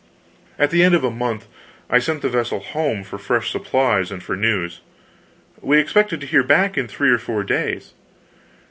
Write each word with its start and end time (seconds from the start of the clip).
At 0.57 0.71
the 0.71 0.81
end 0.81 0.95
of 0.95 1.03
a 1.03 1.11
month 1.11 1.45
I 1.87 1.99
sent 1.99 2.23
the 2.23 2.29
vessel 2.29 2.59
home 2.59 3.03
for 3.03 3.19
fresh 3.19 3.51
supplies, 3.51 4.09
and 4.09 4.23
for 4.23 4.35
news. 4.35 4.81
We 5.61 5.77
expected 5.77 6.23
her 6.23 6.41
back 6.41 6.75
in 6.75 6.87
three 6.87 7.11
or 7.11 7.19
four 7.19 7.43
days. 7.43 7.93